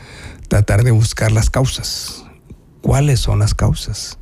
[0.49, 2.25] tratar de buscar las causas.
[2.81, 4.17] ¿Cuáles son las causas?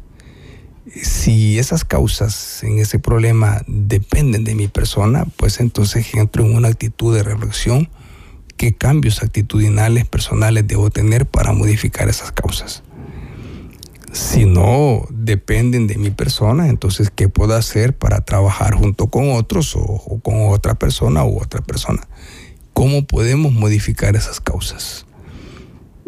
[0.96, 6.70] Si esas causas en ese problema dependen de mi persona, pues entonces entro en una
[6.70, 7.90] actitud de reflexión.
[8.58, 12.84] ¿Qué cambios actitudinales, personales debo tener para modificar esas causas?
[14.12, 19.76] si no dependen de mi persona, entonces, ¿qué puedo hacer para trabajar junto con otros
[19.76, 22.08] o, con otra persona u otra persona?
[22.74, 25.06] ¿Cómo podemos modificar esas causas?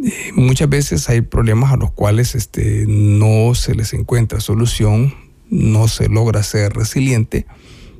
[0.03, 5.13] Eh, muchas veces hay problemas a los cuales este, no se les encuentra solución,
[5.49, 7.45] no se logra ser resiliente,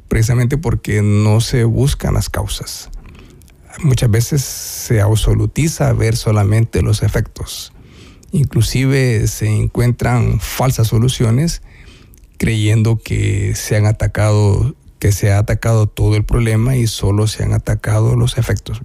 [0.08, 2.90] precisamente porque no se buscan las causas.
[3.84, 7.74] Muchas veces se absolutiza ver solamente los efectos
[8.32, 11.62] Inclusive se encuentran falsas soluciones
[12.38, 17.44] creyendo que se han atacado, que se ha atacado todo el problema y solo se
[17.44, 18.82] han atacado los efectos.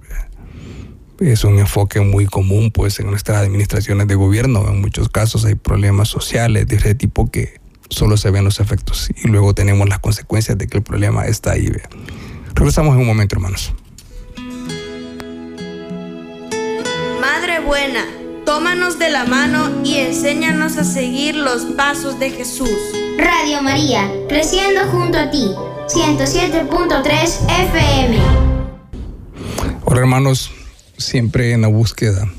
[1.19, 4.67] Es un enfoque muy común pues en nuestras administraciones de gobierno.
[4.67, 9.09] En muchos casos hay problemas sociales de ese tipo que solo se ven los efectos
[9.23, 11.71] y luego tenemos las consecuencias de que el problema está ahí.
[12.53, 13.73] Regresamos en un momento, hermanos.
[17.19, 18.05] Madre buena
[18.47, 22.71] Tómanos de la mano y enséñanos a seguir los pasos de Jesús.
[23.17, 25.51] Radio María, creciendo junto a ti.
[25.87, 27.03] 107.3
[27.73, 28.17] FM.
[29.83, 30.49] Hola hermanos,
[30.97, 32.29] siempre en la búsqueda,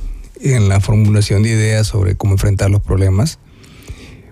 [0.41, 3.39] en la formulación de ideas sobre cómo enfrentar los problemas.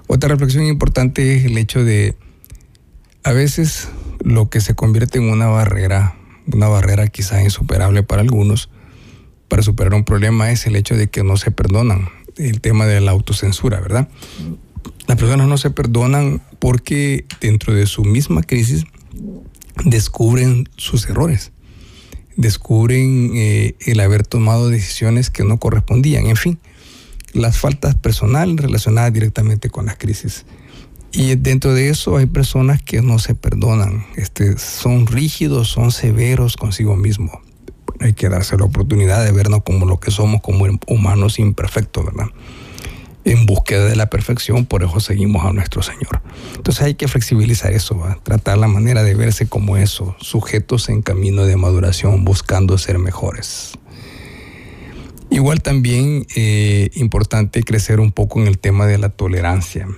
[0.07, 2.17] Otra reflexión importante es el hecho de
[3.25, 3.89] a veces
[4.23, 6.17] lo que se convierte en una barrera,
[6.53, 8.71] una barrera quizá insuperable para algunos,
[9.49, 13.01] para superar un problema es el hecho de que no se perdonan, el tema de
[13.01, 14.09] la autocensura, ¿verdad?
[15.07, 18.85] Las personas no se perdonan porque dentro de su misma crisis
[19.85, 21.53] descubren sus errores,
[22.37, 26.59] descubren eh, el haber tomado decisiones que no correspondían, en fin,
[27.33, 30.47] las faltas personales relacionadas directamente con la crisis.
[31.13, 36.57] Y dentro de eso hay personas que no se perdonan, este, son rígidos, son severos
[36.57, 37.41] consigo mismo
[38.01, 42.27] hay que darse la oportunidad de vernos como lo que somos, como humanos imperfectos, ¿verdad?
[43.27, 46.23] En búsqueda de la perfección, por eso seguimos a nuestro Señor.
[46.55, 51.45] Entonces hay que flexibilizar eso, tratar la manera de verse como eso, sujetos en camino
[51.45, 53.73] de maduración, buscando ser mejores.
[55.29, 59.89] Igual también eh, importante crecer un poco en el tema de la tolerancia.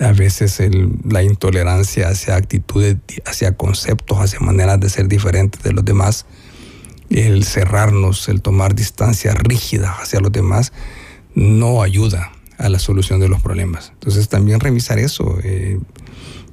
[0.00, 0.60] a veces
[1.08, 6.26] la intolerancia hacia actitudes, hacia conceptos, hacia maneras de ser diferentes de los demás,
[7.08, 10.74] el cerrarnos, el tomar distancias rígidas hacia los demás,
[11.34, 13.90] no ayuda a la solución de los problemas.
[13.94, 15.38] Entonces también revisar eso.
[15.42, 15.78] Eh,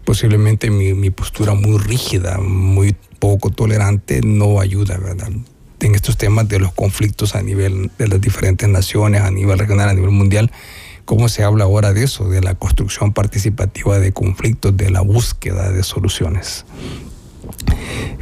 [0.03, 5.29] posiblemente mi, mi, postura muy rígida, muy poco tolerante, no ayuda, ¿verdad?
[5.79, 9.89] En estos temas de los conflictos a nivel de las diferentes naciones, a nivel regional,
[9.89, 10.51] a nivel mundial,
[11.05, 12.29] ¿cómo se habla ahora de eso?
[12.29, 16.65] De la construcción participativa de conflictos, de la búsqueda de soluciones.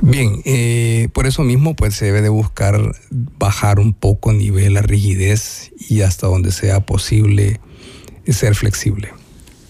[0.01, 4.81] Bien, eh, por eso mismo pues se debe de buscar bajar un poco nivel la
[4.81, 7.59] rigidez y hasta donde sea posible
[8.27, 9.09] ser flexible.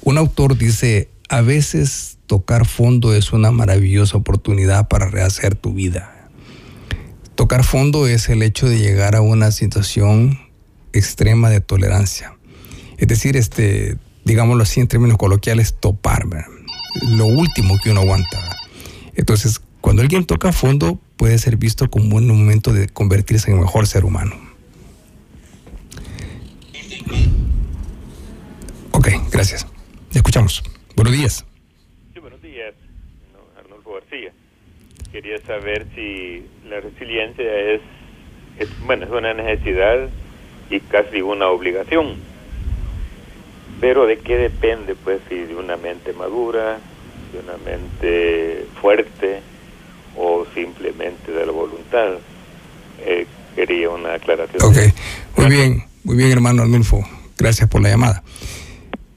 [0.03, 6.29] Un autor dice, a veces tocar fondo es una maravillosa oportunidad para rehacer tu vida.
[7.35, 10.39] Tocar fondo es el hecho de llegar a una situación
[10.93, 12.35] extrema de tolerancia.
[12.97, 16.25] Es decir, este, digámoslo así en términos coloquiales, topar,
[17.01, 18.58] lo último que uno aguanta.
[19.19, 23.63] Entonces, cuando alguien toca fondo, puede ser visto como un momento de convertirse en un
[23.63, 24.33] mejor ser humano.
[28.93, 29.67] Ok, gracias.
[30.13, 30.63] Escuchamos.
[30.95, 31.45] Buenos días.
[32.13, 32.73] Sí, buenos días,
[33.57, 34.31] Arnulfo García.
[35.11, 37.81] Quería saber si la resiliencia es,
[38.85, 40.07] bueno, es una necesidad
[40.69, 42.15] y casi una obligación.
[43.81, 46.79] Pero ¿de qué depende, pues, si de una mente madura,
[47.31, 49.41] de una mente fuerte
[50.17, 52.15] o simplemente de la voluntad?
[52.99, 54.61] Eh, quería una aclaración.
[54.63, 54.77] Ok,
[55.37, 57.03] muy bien, muy bien, hermano Arnulfo.
[57.37, 58.23] Gracias por la llamada.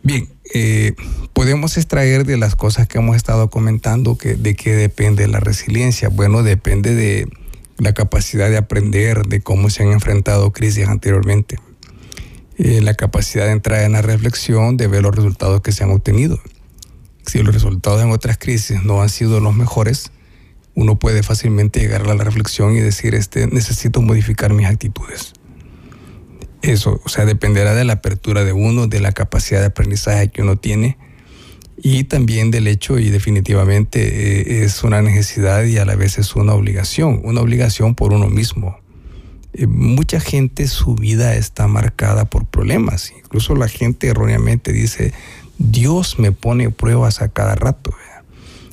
[0.03, 0.94] Bien, eh,
[1.33, 6.09] podemos extraer de las cosas que hemos estado comentando que, de qué depende la resiliencia.
[6.09, 7.29] Bueno, depende de
[7.79, 11.59] la capacidad de aprender, de cómo se han enfrentado crisis anteriormente,
[12.59, 15.90] eh, la capacidad de entrar en la reflexión, de ver los resultados que se han
[15.90, 16.38] obtenido.
[17.27, 20.11] Si los resultados en otras crisis no han sido los mejores,
[20.75, 25.35] uno puede fácilmente llegar a la reflexión y decir, este, necesito modificar mis actitudes
[26.63, 30.43] eso, o sea, dependerá de la apertura de uno, de la capacidad de aprendizaje que
[30.43, 30.97] uno tiene
[31.77, 36.37] y también del hecho y definitivamente eh, es una necesidad y a la vez es
[36.37, 38.79] una obligación, una obligación por uno mismo.
[39.55, 45.13] Eh, mucha gente su vida está marcada por problemas, incluso la gente erróneamente dice,
[45.70, 47.94] Dios me pone pruebas a cada rato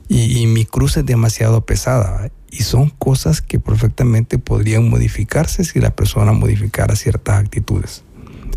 [0.07, 5.79] y, y, mi cruz es demasiado pesada y son cosas que perfectamente podrían modificarse si
[5.79, 8.03] la persona modificara ciertas actitudes.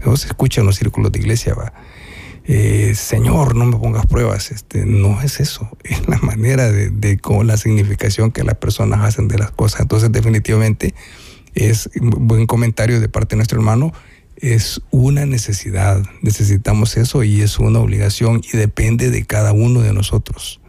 [0.01, 1.55] Eso se escucha en los círculos de iglesia.
[2.45, 4.51] Eh, Señor, no me pongas pruebas.
[4.51, 9.29] Este, no es eso, es la manera de, de la significación que las personas hacen
[9.29, 9.81] de las cosas.
[9.81, 10.95] Entonces, definitivamente,
[11.55, 13.93] es un buen comentario de parte de nuestro hermano.
[14.43, 19.93] Es una necesidad, necesitamos eso y es una obligación y depende de cada uno de
[19.93, 20.61] nosotros.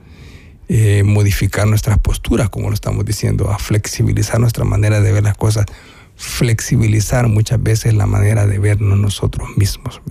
[0.70, 5.36] Eh, modificar nuestras posturas, como lo estamos diciendo, a flexibilizar nuestra manera de ver las
[5.36, 5.66] cosas,
[6.16, 10.04] flexibilizar muchas veces la manera de vernos nosotros mismos.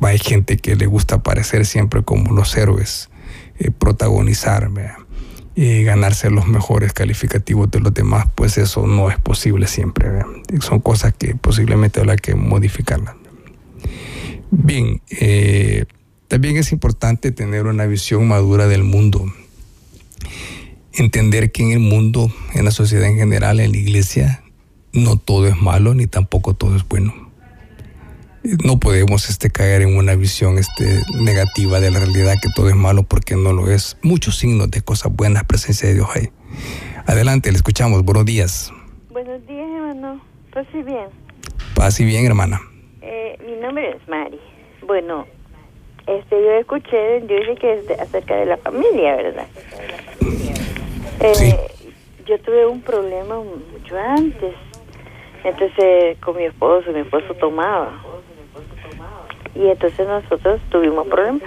[0.00, 3.10] Hay gente que le gusta parecer siempre como los héroes,
[3.58, 4.70] eh, protagonizar,
[5.54, 10.08] y ganarse los mejores calificativos de los demás, pues eso no es posible siempre.
[10.60, 13.14] Son cosas que posiblemente habrá que modificarlas.
[14.50, 15.84] Bien, eh,
[16.28, 19.26] también es importante tener una visión madura del mundo
[20.92, 24.42] entender que en el mundo, en la sociedad en general, en la iglesia,
[24.92, 27.29] no todo es malo ni tampoco todo es bueno.
[28.42, 32.74] No podemos este, caer en una visión este, negativa de la realidad que todo es
[32.74, 33.98] malo porque no lo es.
[34.02, 36.30] Muchos signos de cosas buenas, presencia de Dios hay.
[37.06, 38.02] Adelante, le escuchamos.
[38.02, 38.72] Buenos días.
[39.10, 40.22] Buenos días, hermano.
[40.54, 41.08] Paz y bien.
[41.74, 42.62] Paz y bien, hermana.
[43.02, 44.40] Eh, mi nombre es Mari.
[44.86, 45.26] Bueno,
[46.06, 49.46] este, yo escuché, yo dije que es acerca de la familia, ¿verdad?
[51.20, 51.58] Eh,
[52.26, 54.54] yo tuve un problema mucho antes.
[55.44, 58.09] Entonces, con mi esposo, mi esposo tomaba.
[59.54, 61.42] Y entonces nosotros tuvimos problemas.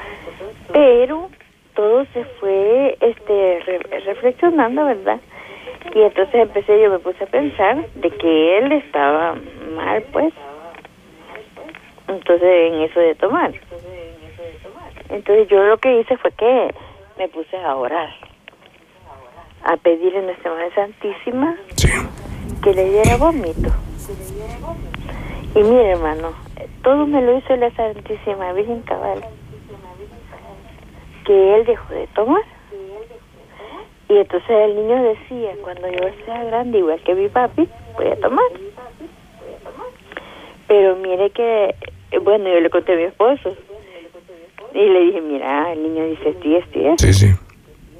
[0.72, 1.30] Pero
[1.76, 3.60] todo se fue este
[4.06, 5.19] reflexionando, ¿verdad?
[5.94, 9.36] Y entonces empecé, yo me puse a pensar de que él estaba
[9.75, 10.34] mal, pues.
[12.08, 13.54] Entonces, en eso de tomar.
[15.10, 16.73] Entonces, yo lo que hice fue que
[17.17, 18.10] me puse a orar
[19.63, 21.56] a pedirle a Nuestra Madre Santísima
[22.63, 23.71] que le diera vómito.
[25.56, 26.33] Y mire, hermano,
[26.83, 29.23] todo me lo hizo la Santísima Virgen Cabal.
[31.25, 32.41] Que él dejó de tomar.
[34.10, 38.15] Y entonces el niño decía, cuando yo sea grande, igual que mi papi, voy a
[38.19, 38.45] tomar.
[40.67, 41.75] Pero mire que,
[42.21, 43.56] bueno, yo le conté a mi esposo.
[44.73, 47.35] Y le dije, mira, el niño dice esto esto y Sí, sí.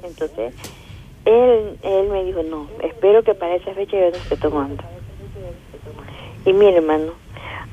[0.02, 0.54] Entonces,
[1.24, 4.82] él, él me dijo, no, espero que para esa fecha yo no esté tomando.
[6.44, 7.12] Y mire, hermano,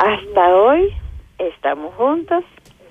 [0.05, 0.93] hasta hoy
[1.37, 2.43] estamos juntos.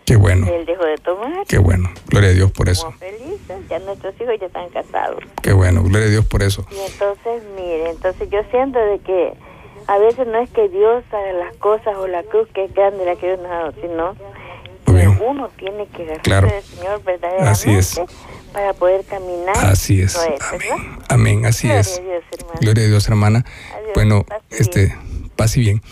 [0.07, 0.47] Qué bueno.
[0.49, 1.47] Él dejó de tomar.
[1.47, 1.89] Qué bueno.
[2.09, 2.89] Gloria a Dios por eso.
[2.89, 3.69] Estamos felices.
[3.69, 5.21] Ya nuestros hijos ya están casados.
[5.43, 5.83] Qué bueno.
[5.85, 6.67] Gloria a Dios por eso.
[6.71, 9.33] Y entonces, mire, entonces yo siento de que
[9.87, 13.05] a veces no es que Dios haga las cosas o la cruz que es grande
[13.05, 14.15] la que Dios nos ha dado, sino
[14.87, 16.49] que uno tiene que agarrarse Claro.
[16.49, 18.01] del Señor verdaderamente Así es.
[18.53, 19.57] para poder caminar.
[19.59, 20.17] Así es.
[20.17, 20.99] Es, Amén.
[21.09, 21.47] Amén.
[21.47, 21.99] Así Gloria es.
[21.99, 22.25] a Dios.
[22.61, 23.45] Gloria a Dios, hermana.
[23.77, 24.97] Adiós, Bueno, pase este,
[25.37, 25.83] pase bien.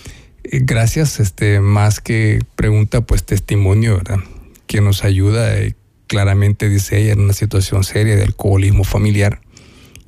[0.51, 4.19] Gracias, este, más que pregunta, pues testimonio, ¿verdad?
[4.67, 5.59] Que nos ayuda.
[5.59, 5.75] eh,
[6.09, 9.41] claramente dice ella en una situación seria de alcoholismo familiar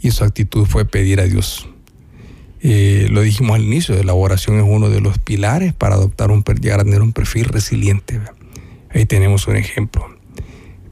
[0.01, 1.69] y su actitud fue pedir a Dios.
[2.63, 6.43] Eh, lo dijimos al inicio, la oración es uno de los pilares para adoptar un,
[6.43, 8.19] llegar a tener un perfil resiliente.
[8.19, 8.35] ¿verdad?
[8.91, 10.20] Ahí tenemos un ejemplo.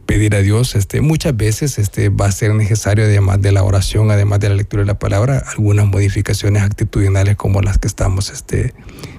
[0.08, 4.10] Pedir a Dios, este, muchas veces este, va a ser necesario, además de la oración,
[4.10, 8.72] además de la lectura de la palabra, algunas modificaciones actitudinales como las que estamos este,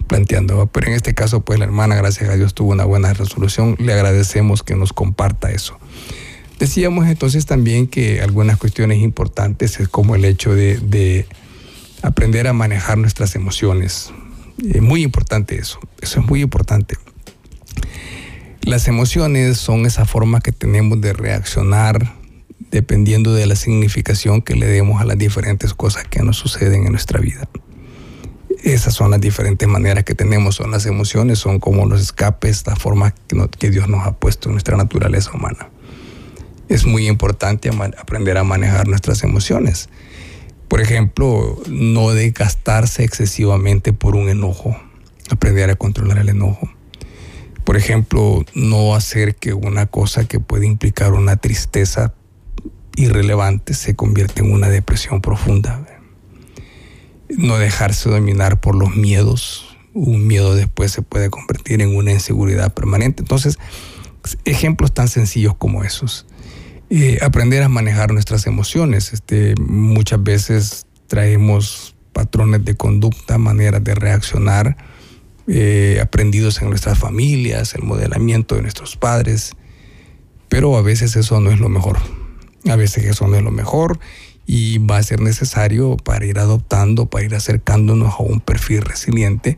[0.08, 0.66] planteando.
[0.66, 3.76] Pero en este caso, pues la hermana, gracias a Dios, tuvo una buena resolución.
[3.78, 5.78] Le agradecemos que nos comparta eso.
[6.58, 11.28] Decíamos entonces también que algunas cuestiones importantes es como el hecho de, de
[12.02, 14.12] aprender a manejar nuestras emociones.
[14.68, 16.96] Es muy importante eso, eso es muy importante.
[18.70, 22.14] Las emociones son esa forma que tenemos de reaccionar
[22.70, 26.92] dependiendo de la significación que le demos a las diferentes cosas que nos suceden en
[26.92, 27.50] nuestra vida.
[28.64, 32.76] Esas son las diferentes maneras que tenemos, son las emociones, son como los escapes, la
[32.76, 35.72] forma que, que Dios nos ha puesto en nuestra naturaleza humana.
[36.68, 39.90] Es muy importante aprender a manejar nuestras emociones.
[40.68, 44.80] Por ejemplo, no desgastarse excesivamente por un enojo,
[45.32, 46.70] aprender a controlar el enojo.
[47.70, 52.16] Por ejemplo, no hacer que una cosa que puede implicar una tristeza
[52.96, 55.86] irrelevante se convierta en una depresión profunda.
[57.30, 59.78] No dejarse dominar por los miedos.
[59.94, 63.22] Un miedo después se puede convertir en una inseguridad permanente.
[63.22, 63.60] Entonces,
[64.46, 66.26] ejemplos tan sencillos como esos.
[66.90, 69.14] Eh, aprender a manejar nuestras emociones.
[69.14, 74.76] Este, muchas veces traemos patrones de conducta, maneras de reaccionar,
[75.50, 79.54] eh, aprendidos en nuestras familias, el modelamiento de nuestros padres,
[80.48, 81.98] pero a veces eso no es lo mejor.
[82.70, 84.00] A veces eso no es lo mejor
[84.46, 89.58] y va a ser necesario para ir adoptando, para ir acercándonos a un perfil resiliente,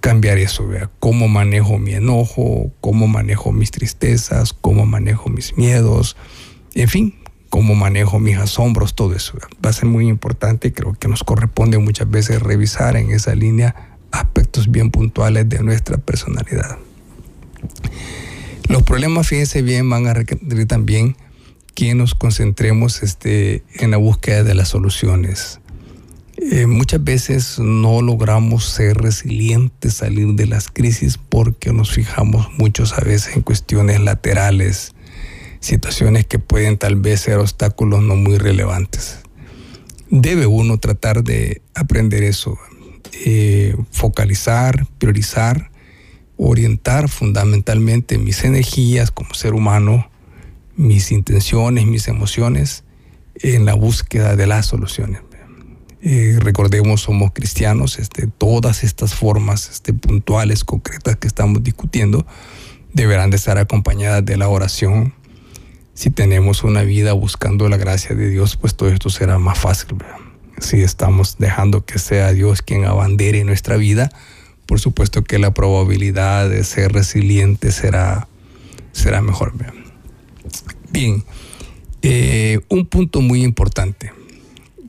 [0.00, 0.90] cambiar eso, ¿vea?
[1.00, 6.16] cómo manejo mi enojo, cómo manejo mis tristezas, cómo manejo mis miedos,
[6.74, 7.14] en fin,
[7.48, 9.34] cómo manejo mis asombros, todo eso.
[9.34, 9.48] ¿vea?
[9.64, 13.91] Va a ser muy importante creo que nos corresponde muchas veces revisar en esa línea
[14.12, 16.78] aspectos bien puntuales de nuestra personalidad.
[18.68, 21.16] Los problemas, fíjense bien, van a requerir también
[21.74, 25.60] que nos concentremos este, en la búsqueda de las soluciones.
[26.36, 32.94] Eh, muchas veces no logramos ser resilientes, salir de las crisis porque nos fijamos muchos
[32.94, 34.94] a veces en cuestiones laterales,
[35.60, 39.18] situaciones que pueden tal vez ser obstáculos no muy relevantes.
[40.10, 42.58] Debe uno tratar de aprender eso,
[43.12, 45.70] eh, focalizar, priorizar,
[46.36, 50.10] orientar fundamentalmente mis energías como ser humano,
[50.76, 52.84] mis intenciones, mis emociones
[53.34, 55.20] en la búsqueda de las soluciones.
[56.04, 62.26] Eh, recordemos, somos cristianos, este, todas estas formas este, puntuales, concretas que estamos discutiendo,
[62.92, 65.14] deberán de estar acompañadas de la oración.
[65.94, 69.94] Si tenemos una vida buscando la gracia de Dios, pues todo esto será más fácil.
[69.94, 70.21] ¿verdad?
[70.62, 74.12] Si estamos dejando que sea Dios quien abandere nuestra vida,
[74.66, 78.28] por supuesto que la probabilidad de ser resiliente será,
[78.92, 79.52] será mejor.
[80.90, 81.24] Bien,
[82.02, 84.12] eh, un punto muy importante.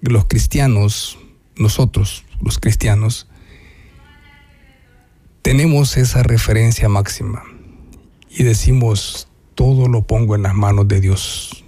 [0.02, 1.18] Los cristianos,
[1.56, 3.28] nosotros, los cristianos,
[5.42, 7.44] tenemos esa referencia máxima
[8.30, 11.64] y decimos, todo lo pongo en las manos de Dios.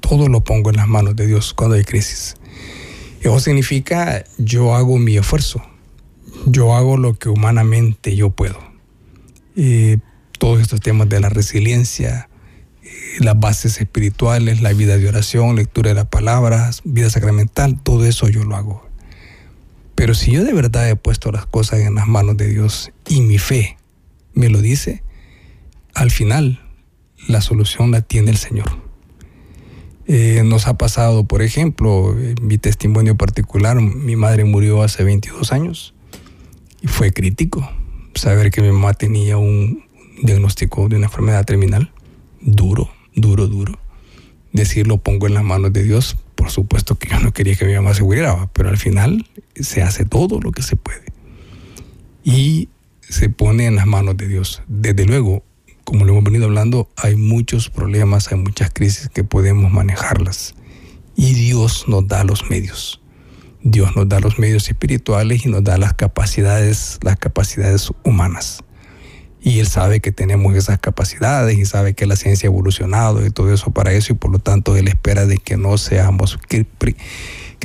[0.00, 2.35] Todo lo pongo en las manos de Dios cuando hay crisis.
[3.20, 5.62] Eso significa, yo hago mi esfuerzo.
[6.46, 8.58] Yo hago lo que humanamente yo puedo.
[9.54, 9.96] Y
[10.38, 12.28] todos estos temas de la resiliencia,
[13.18, 18.28] las bases espirituales, la vida de oración, lectura de las palabras, vida sacramental, todo eso
[18.28, 18.86] yo lo hago.
[19.94, 23.22] Pero si yo de verdad he puesto las cosas en las manos de Dios y
[23.22, 23.78] mi fe
[24.34, 25.02] me lo dice,
[25.94, 26.60] al final
[27.26, 28.85] la solución la tiene el Señor.
[30.08, 35.94] Eh, nos ha pasado, por ejemplo, mi testimonio particular, mi madre murió hace 22 años
[36.80, 37.68] y fue crítico
[38.14, 39.84] saber que mi mamá tenía un
[40.22, 41.90] diagnóstico de una enfermedad terminal
[42.40, 43.78] duro, duro, duro.
[44.52, 46.16] Decirlo pongo en las manos de Dios.
[46.34, 49.82] Por supuesto que yo no quería que mi mamá se muriera, pero al final se
[49.82, 51.04] hace todo lo que se puede.
[52.24, 52.68] Y
[53.00, 54.62] se pone en las manos de Dios.
[54.66, 55.42] Desde luego,
[55.86, 60.56] como lo hemos venido hablando, hay muchos problemas, hay muchas crisis que podemos manejarlas.
[61.14, 63.00] Y Dios nos da los medios.
[63.62, 68.64] Dios nos da los medios espirituales y nos da las capacidades, las capacidades humanas.
[69.40, 73.30] Y Él sabe que tenemos esas capacidades y sabe que la ciencia ha evolucionado y
[73.30, 76.36] todo eso para eso y por lo tanto Él espera de que no seamos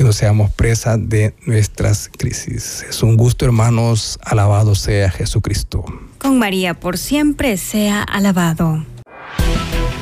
[0.02, 2.84] que no seamos presa de nuestras crisis.
[2.90, 4.18] Es un gusto, hermanos.
[4.24, 5.86] Alabado sea Jesucristo.
[6.18, 8.84] Con María por siempre sea alabado.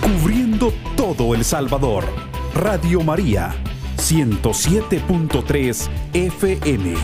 [0.01, 2.05] Cubriendo todo El Salvador.
[2.53, 3.53] Radio María,
[3.97, 6.95] 107.3 FM.